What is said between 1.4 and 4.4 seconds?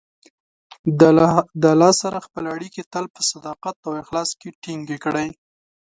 د الله سره خپلې اړیکې تل په صداقت او اخلاص